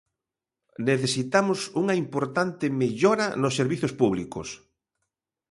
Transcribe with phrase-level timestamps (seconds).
[0.89, 4.47] Necesitamos unha importante mellora nos servizos públicos.